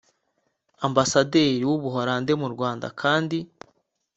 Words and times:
Ambasaderi 0.87 1.63
w’Ubuholandi 1.69 2.33
mu 2.41 2.47
Rwanda 2.53 2.87
kandi 3.01 3.37